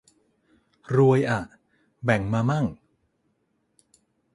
[0.95, 1.39] รวยอะ
[2.03, 2.65] แบ่งมามั่ง